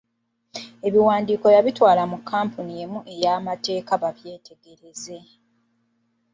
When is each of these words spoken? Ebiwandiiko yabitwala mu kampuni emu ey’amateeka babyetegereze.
Ebiwandiiko 0.87 1.47
yabitwala 1.55 2.01
mu 2.11 2.17
kampuni 2.29 2.71
emu 2.83 2.99
ey’amateeka 3.13 3.91
babyetegereze. 4.03 5.17